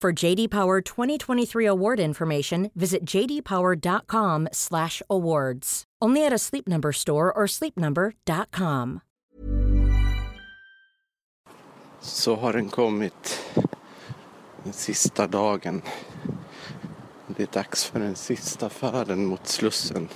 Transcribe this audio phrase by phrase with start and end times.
[0.00, 5.84] For JD Power 2023 award information, visit jdpower.com/awards.
[6.02, 9.00] Only at a Sleep Number store or sleepnumber.com.
[12.00, 13.40] Så har den kommit.
[14.64, 15.82] Den sista dagen.
[17.26, 20.08] Det är dags för den sista färden mot Slussen.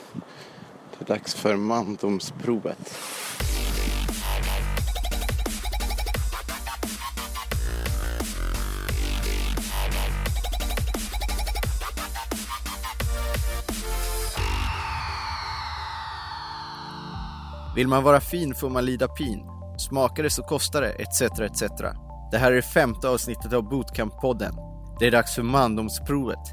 [0.91, 2.99] Det är dags för mandomsprovet.
[17.75, 19.43] Vill man vara fin får man lida pin.
[19.79, 21.23] Smakar det så kostar det, etc.
[21.23, 21.63] etc.
[22.31, 24.55] Det här är det femte avsnittet av Bootcamp-podden.
[24.99, 26.53] Det är dags för mandomsprovet.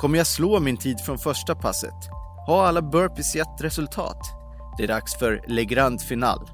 [0.00, 2.08] Kommer jag slå min tid från första passet?
[2.46, 4.18] Har alla burpees gett resultat?
[4.76, 6.50] Det är dags för Le Grand Final.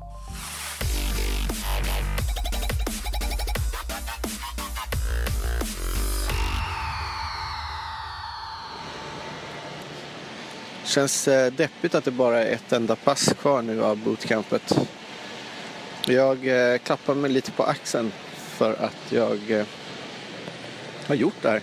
[10.89, 14.79] Känns eh, deppigt att det bara är ett enda pass kvar nu av bootcampet.
[16.07, 19.67] Jag eh, klappar mig lite på axeln för att jag eh,
[21.07, 21.61] har gjort det här.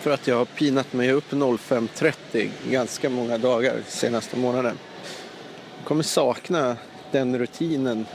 [0.00, 4.78] För att jag har pinat mig upp 05.30 ganska många dagar senaste månaden.
[5.78, 6.76] Jag kommer sakna
[7.12, 8.06] den rutinen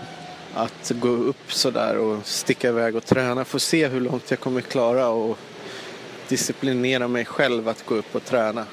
[0.53, 3.45] att gå upp sådär och sticka iväg och träna.
[3.45, 5.37] Få se hur långt jag kommer klara och
[6.27, 8.65] disciplinera mig själv att gå upp och träna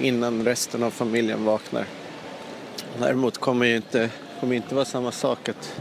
[0.00, 1.86] innan resten av familjen vaknar.
[2.98, 5.80] Däremot kommer det inte, kommer inte vara samma sak att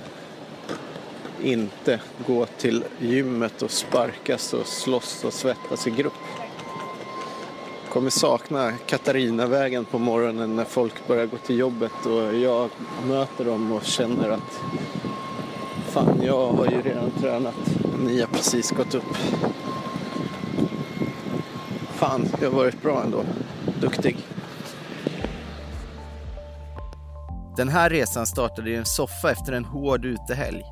[1.44, 6.14] inte gå till gymmet och sparkas och slåss och svettas i grupp.
[7.90, 12.70] Kommer sakna Katarinavägen på morgonen när folk börjar gå till jobbet och jag
[13.08, 14.60] möter dem och känner att
[15.90, 17.56] fan, jag har ju redan tränat.
[18.06, 19.18] Ni har precis gått upp.
[21.94, 23.24] Fan, jag har varit bra ändå.
[23.82, 24.18] Duktig.
[27.58, 30.64] Den här resan startade i en soffa efter en hård utehelg.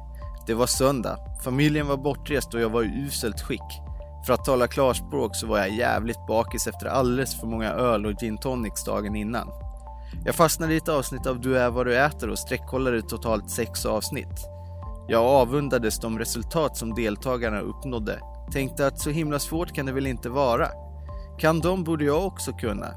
[0.47, 3.81] Det var söndag, familjen var bortrest och jag var i uselt skick.
[4.25, 8.13] För att tala klarspråk så var jag jävligt bakis efter alldeles för många öl och
[8.19, 9.47] gin tonics dagen innan.
[10.25, 13.85] Jag fastnade i ett avsnitt av Du är vad du äter och sträckkollade totalt sex
[13.85, 14.45] avsnitt.
[15.07, 18.19] Jag avundades de resultat som deltagarna uppnådde.
[18.53, 20.67] Tänkte att så himla svårt kan det väl inte vara.
[21.39, 22.93] Kan de borde jag också kunna.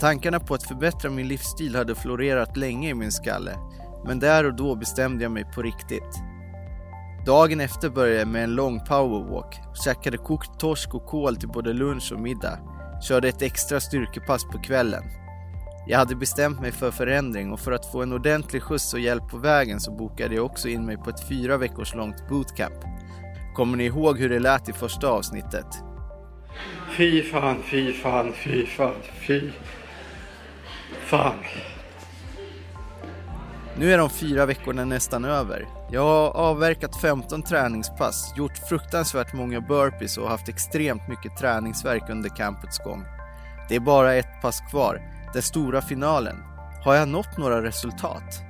[0.00, 3.56] Tankarna på att förbättra min livsstil hade florerat länge i min skalle,
[4.06, 6.22] men där och då bestämde jag mig på riktigt.
[7.26, 11.72] Dagen efter började jag med en lång powerwalk, käkade kokt torsk och kål till både
[11.72, 12.58] lunch och middag,
[13.08, 15.02] körde ett extra styrkepass på kvällen.
[15.86, 19.28] Jag hade bestämt mig för förändring och för att få en ordentlig skjuts och hjälp
[19.28, 22.84] på vägen så bokade jag också in mig på ett fyra veckors långt bootcamp.
[23.54, 25.66] Kommer ni ihåg hur det lät i första avsnittet?
[26.96, 29.50] Fy fan, fy fan, fy fan, fy
[31.06, 31.34] fan.
[33.78, 35.68] Nu är de fyra veckorna nästan över.
[35.90, 42.28] Jag har avverkat 15 träningspass, gjort fruktansvärt många burpees och haft extremt mycket träningsverk under
[42.28, 43.04] campets gång.
[43.68, 45.00] Det är bara ett pass kvar,
[45.32, 46.36] den stora finalen.
[46.84, 48.42] Har jag nått några resultat?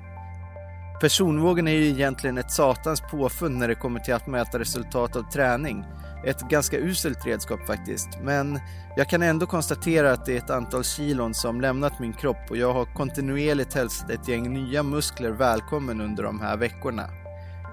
[1.00, 5.30] Personvågen är ju egentligen ett satans påfund när det kommer till att mäta resultat av
[5.30, 5.84] träning.
[6.26, 8.60] Ett ganska uselt redskap faktiskt, men
[8.96, 12.56] jag kan ändå konstatera att det är ett antal kilon som lämnat min kropp och
[12.56, 17.08] jag har kontinuerligt hälsat ett gäng nya muskler välkommen under de här veckorna.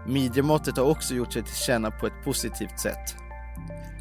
[0.08, 3.16] Midjemåttet har också gjort sig till känna på ett positivt sätt.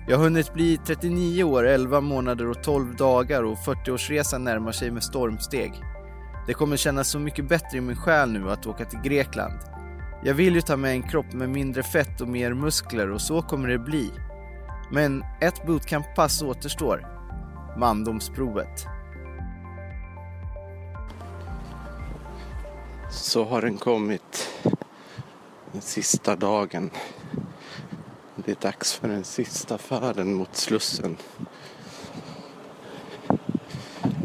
[0.08, 4.90] Jag har hunnit bli 39 år, 11 månader och 12 dagar och 40-årsresan närmar sig
[4.90, 5.72] med stormsteg.
[6.46, 9.58] Det kommer kännas så mycket bättre i min själ nu att åka till Grekland.
[10.24, 13.42] Jag vill ju ta med en kropp med mindre fett och mer muskler och så
[13.42, 14.10] kommer det bli.
[14.94, 17.06] Men ett bootcamp-pass återstår.
[17.76, 18.86] mandomsprovet.
[23.10, 24.48] Så har den kommit.
[25.72, 26.90] Den sista dagen.
[28.36, 31.16] Det är dags för den sista färden mot Slussen.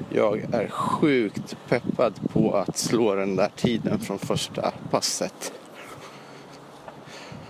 [0.10, 5.54] Jag är sjukt peppad på att slå den där tiden från första passet.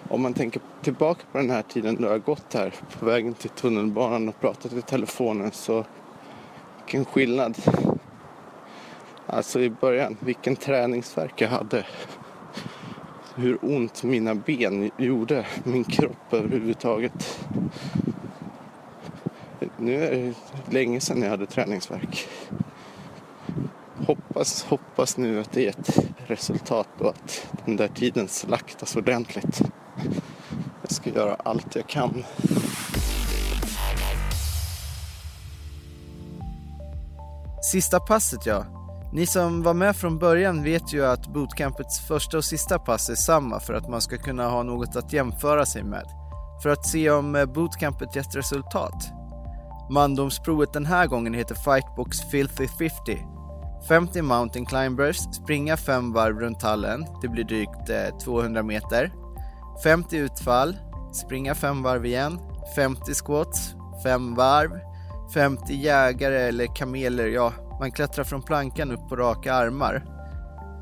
[0.10, 3.50] Om man tänker tillbaka på den här tiden då har gått här på vägen till
[3.50, 5.86] tunnelbanan och pratat i telefonen så
[6.78, 7.58] vilken skillnad.
[9.26, 11.86] Alltså i början, vilken träningsverk jag hade.
[13.36, 17.46] Hur ont mina ben gjorde, min kropp överhuvudtaget.
[19.78, 20.34] Nu är det
[20.74, 22.28] länge sedan jag hade träningsverk.
[24.06, 29.62] Hoppas, hoppas nu att det är ett resultat och att den där tiden slaktas ordentligt.
[30.88, 32.24] Jag ska göra allt jag kan.
[37.72, 38.66] Sista passet ja.
[39.14, 43.16] Ni som var med från början vet ju att bootcampets första och sista pass är
[43.16, 46.06] samma för att man ska kunna ha något att jämföra sig med.
[46.64, 49.12] För att se om eh, bootcampet gett resultat.
[49.90, 53.26] Mandomsprovet den här gången heter Fightbox Filthy 50.
[53.88, 59.27] 50 mountain climbers, springa fem varv runt hallen, det blir drygt eh, 200 meter.
[59.84, 60.78] 50 utfall,
[61.14, 62.40] springa fem varv igen,
[62.76, 64.80] 50 squats, fem varv,
[65.34, 70.06] 50 jägare eller kameler, ja, man klättrar från plankan upp på raka armar.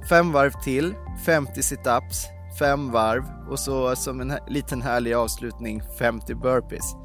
[0.10, 0.96] Fem varv till,
[1.26, 2.26] 50 situps,
[2.60, 6.96] fem varv och så som en liten härlig avslutning 50 burpees.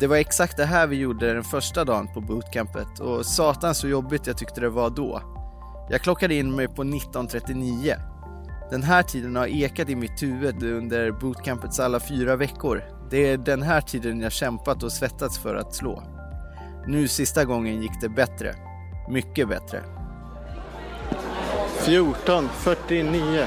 [0.00, 3.88] Det var exakt det här vi gjorde den första dagen på bootcampet och satan så
[3.88, 5.22] jobbigt jag tyckte det var då.
[5.90, 8.11] Jag klockade in mig på 19.39.
[8.72, 12.82] Den här tiden har ekat i mitt huvud under bootcampets alla fyra veckor.
[13.10, 16.02] Det är den här tiden jag kämpat och svettats för att slå.
[16.86, 18.54] Nu sista gången gick det bättre.
[19.08, 19.82] Mycket bättre.
[21.84, 23.46] 14.49.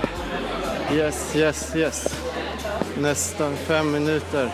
[0.94, 2.24] Yes, yes, yes.
[3.00, 4.52] Nästan fem minuter.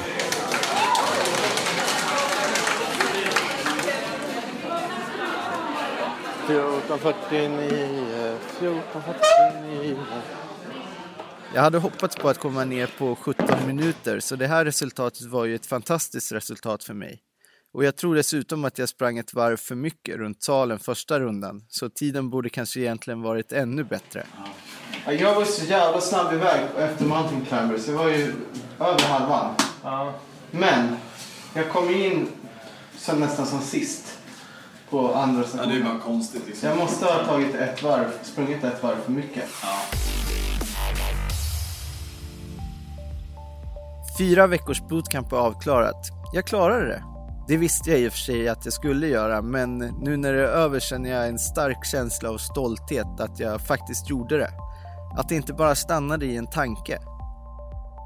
[6.48, 9.98] Fjorton fyrtionio, fjorton fyrtionio.
[11.54, 15.46] Jag hade hoppats på att komma ner på 17 minuter så det här resultatet var
[15.46, 17.20] ju ett fantastiskt resultat för mig.
[17.74, 21.66] Och jag tror dessutom att jag sprang ett varv för mycket runt salen första rundan
[21.68, 24.24] så tiden borde kanske egentligen varit ännu bättre.
[25.06, 27.88] Ja, Jag var så jävla snabb iväg efter Mountain Climbers.
[27.88, 28.34] Jag var ju
[28.80, 29.56] över halvan.
[29.84, 30.14] Ja.
[30.52, 30.96] Men
[31.54, 32.28] jag kom in
[32.98, 34.20] som nästan som sist
[34.90, 35.84] på andra ja, det är stationen.
[35.84, 36.70] bara konstigt liksom.
[36.70, 39.50] Jag måste ha tagit ett varv, sprungit ett varv för mycket.
[39.64, 40.01] Ja.
[44.22, 46.10] Fyra veckors bootcamp är avklarat.
[46.34, 47.04] Jag klarade det.
[47.48, 50.40] Det visste jag i och för sig att jag skulle göra, men nu när det
[50.40, 54.50] är över känner jag en stark känsla av stolthet att jag faktiskt gjorde det.
[55.18, 57.00] Att det inte bara stannade i en tanke.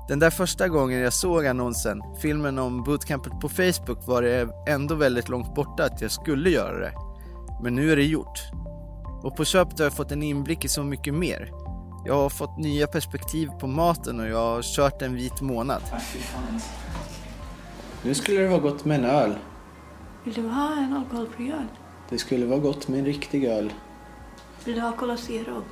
[0.07, 4.95] Den där första gången jag såg annonsen, filmen om bootcampet på Facebook, var det ändå
[4.95, 6.93] väldigt långt borta att jag skulle göra det.
[7.63, 8.39] Men nu är det gjort.
[9.23, 11.64] Och på köpet har jag fått en inblick i så mycket mer.
[12.07, 15.81] Jag har fått nya perspektiv på maten och jag har kört en vit månad.
[18.03, 19.35] Nu skulle det vara gott med en öl.
[20.23, 21.67] Vill du ha en alkoholfri öl?
[22.09, 23.73] Det skulle vara gott med en riktig öl.
[24.65, 25.63] Vill du ha Cola Zero?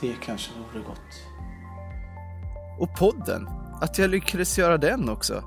[0.00, 0.98] Det kanske vore gott.
[2.78, 3.48] Och podden,
[3.80, 5.42] att jag lyckades göra den också.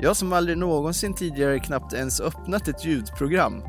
[0.00, 3.62] Jag som aldrig någonsin tidigare knappt ens öppnat ett ljudprogram.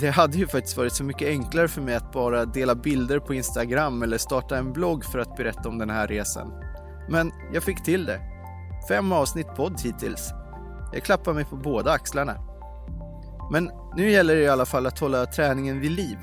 [0.00, 3.34] Det hade ju faktiskt varit så mycket enklare för mig att bara dela bilder på
[3.34, 6.52] Instagram eller starta en blogg för att berätta om den här resan.
[7.08, 8.20] Men jag fick till det.
[8.88, 10.30] Fem avsnitt podd hittills.
[10.92, 12.34] Jag klappar mig på båda axlarna.
[13.50, 16.18] Men nu gäller det i alla fall att hålla träningen vid liv.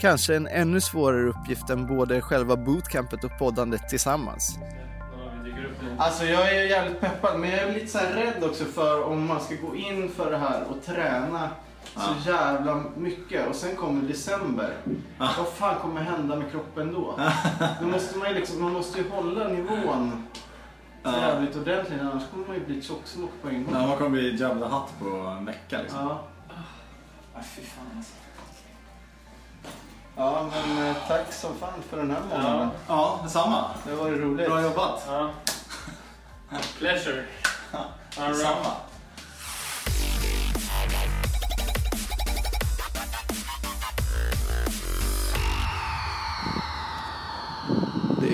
[0.00, 4.58] Kanske en ännu svårare uppgift än både själva bootcampet och poddandet tillsammans.
[5.98, 9.26] Alltså jag är jävligt peppad men jag är lite så här rädd också för om
[9.26, 11.50] man ska gå in för det här och träna
[11.94, 14.76] så jävla mycket och sen kommer december.
[15.18, 17.18] Vad fan kommer hända med kroppen då?
[17.80, 20.26] då måste man, ju liksom, man måste ju hålla nivån
[21.04, 21.20] Ja.
[21.20, 23.74] jävligt ordentligt annars kommer man ju bli tjocksmock på en gång.
[23.74, 25.98] Nej, man kommer bli the Hutt på en vecka liksom.
[26.00, 26.20] Ja.
[27.34, 28.12] Nej, fy fan alltså.
[30.16, 32.68] ja men eh, tack som fan för den här månaden.
[32.88, 33.64] Ja, detsamma.
[33.86, 34.48] Det var roligt.
[34.48, 35.04] Bra jobbat.
[35.08, 35.30] Ja.
[36.78, 37.24] Pleasure.
[38.16, 38.72] Detsamma.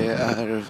[0.09, 0.65] Det är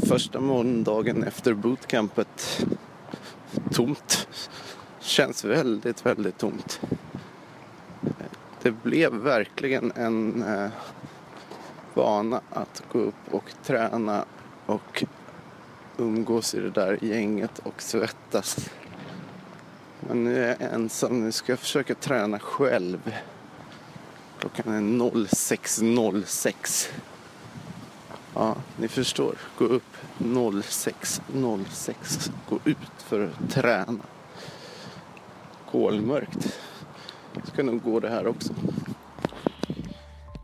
[0.08, 2.66] första måndagen efter bootcampet.
[3.72, 4.28] Tomt.
[5.00, 6.80] Känns väldigt, väldigt tomt.
[8.62, 10.70] Det blev verkligen en eh,
[11.94, 14.24] vana att gå upp och träna
[14.66, 15.04] och
[15.96, 18.70] umgås i det där gänget och svettas.
[20.00, 21.20] Men nu är jag ensam.
[21.20, 23.12] Nu ska jag försöka träna själv.
[24.44, 26.88] Klockan är 06.06.
[28.34, 29.34] Ja, ni förstår.
[29.58, 32.30] Gå upp 06.06.
[32.48, 34.02] Gå ut för att träna.
[35.70, 36.58] Kolmörkt.
[37.44, 38.54] Ska nog gå det här också.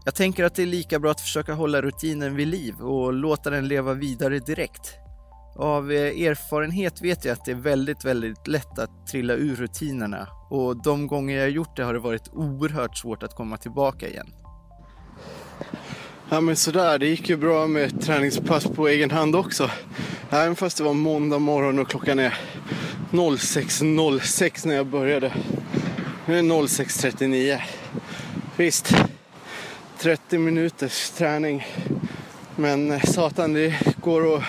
[0.05, 3.51] Jag tänker att det är lika bra att försöka hålla rutinen vid liv och låta
[3.51, 4.95] den leva vidare direkt.
[5.57, 10.29] Av eh, erfarenhet vet jag att det är väldigt, väldigt lätt att trilla ur rutinerna
[10.51, 14.33] och de gånger jag gjort det har det varit oerhört svårt att komma tillbaka igen.
[16.31, 19.71] Ja men sådär, det gick ju bra med träningspass på egen hand också.
[20.31, 22.39] Även fast det var måndag morgon och klockan är
[23.11, 25.33] 06.06 när jag började.
[26.27, 27.61] Nu är det 06.39.
[28.57, 28.95] Visst,
[29.99, 31.67] 30 minuters träning.
[32.57, 34.45] Men eh, satan, det går att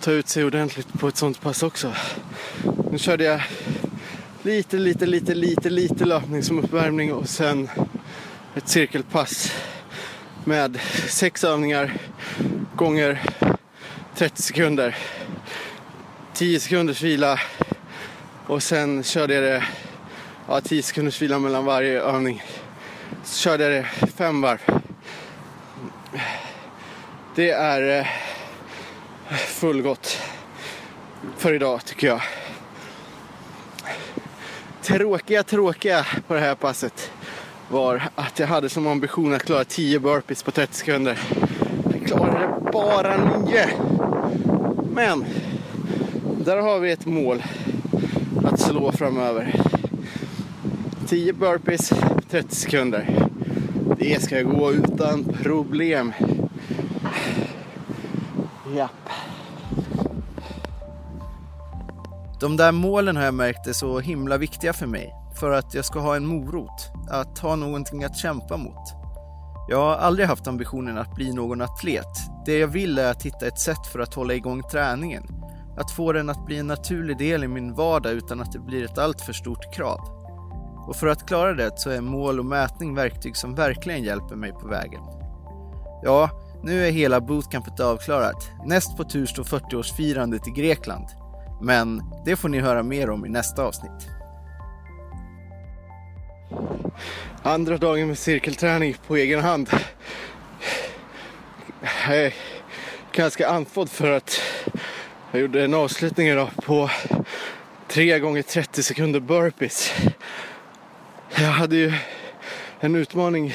[0.00, 1.92] ta ut sig ordentligt på ett sånt pass också.
[2.90, 3.42] Nu körde jag
[4.42, 7.68] lite, lite, lite, lite, lite löpning som uppvärmning och sen
[8.54, 9.52] ett cirkelpass
[10.44, 11.94] med sex övningar
[12.76, 13.22] gånger
[14.14, 14.96] 30 sekunder.
[16.34, 17.40] 10 sekunders vila
[18.46, 19.64] och sen körde jag det
[20.48, 22.42] ja, 10 sekunders vila mellan varje övning.
[23.24, 24.58] Så körde jag det fem varv.
[27.34, 28.06] Det är eh,
[29.36, 30.22] fullgott
[31.36, 32.20] för idag tycker jag.
[34.88, 37.10] Tråkiga, tråkiga på det här passet
[37.70, 41.18] var att jag hade som ambition att klara 10 burpees på 30 sekunder.
[41.92, 43.68] Jag klarade bara 9.
[44.94, 45.24] Men
[46.44, 47.42] där har vi ett mål
[48.44, 49.54] att slå framöver.
[51.08, 53.28] 10 burpees på 30 sekunder.
[53.98, 56.12] Det ska gå utan problem.
[62.40, 65.84] De där målen har jag märkt är så himla viktiga för mig för att jag
[65.84, 68.94] ska ha en morot, att ha någonting att kämpa mot.
[69.68, 72.06] Jag har aldrig haft ambitionen att bli någon atlet.
[72.46, 75.22] Det jag vill är att hitta ett sätt för att hålla igång träningen.
[75.76, 78.84] Att få den att bli en naturlig del i min vardag utan att det blir
[78.84, 80.00] ett alltför stort krav.
[80.88, 84.52] Och för att klara det så är mål och mätning verktyg som verkligen hjälper mig
[84.52, 85.02] på vägen.
[86.02, 86.30] Ja,
[86.62, 88.50] nu är hela bootcampet avklarat.
[88.66, 91.06] Näst på tur står 40-årsfirandet i Grekland.
[91.60, 94.08] Men det får ni höra mer om i nästa avsnitt.
[97.42, 99.70] Andra dagen med cirkelträning på egen hand.
[102.06, 102.34] Jag är
[103.12, 104.40] ganska andfådd för att
[105.32, 106.90] jag gjorde en avslutning idag på
[107.88, 109.92] 3 gånger 30 sekunder burpees.
[111.36, 111.92] Jag hade ju
[112.80, 113.54] en utmaning,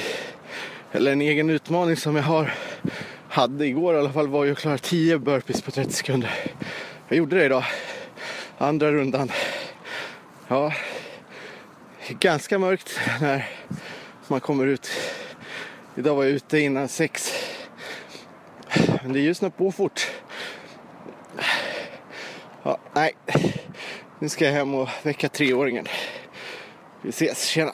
[0.91, 2.53] eller en egen utmaning som jag har,
[3.29, 6.31] hade igår i alla fall, var ju att klara 10 burpees på 30 sekunder.
[7.07, 7.63] Jag gjorde det idag,
[8.57, 9.31] andra rundan.
[10.47, 10.73] Ja,
[12.09, 13.49] ganska mörkt när
[14.27, 14.91] man kommer ut.
[15.95, 17.33] Idag var jag ute innan sex.
[19.03, 20.11] Men det ljusnar på fort.
[22.63, 23.15] Ja, nej,
[24.19, 25.87] nu ska jag hem och väcka treåringen.
[27.01, 27.73] Vi ses, tjena!